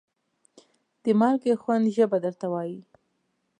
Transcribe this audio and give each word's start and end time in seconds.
د 1.03 1.05
مالګې 1.19 1.53
خوند 1.61 1.85
ژبه 1.95 2.17
درته 2.25 2.47
وایي. 2.53 2.79